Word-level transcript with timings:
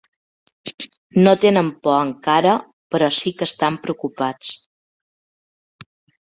No 1.27 1.33
tenen 1.43 1.69
por, 1.83 1.97
encara, 2.05 2.55
però 2.95 3.11
sí 3.19 3.35
que 3.43 3.49
estan 3.49 3.79
preocupats. 3.85 4.55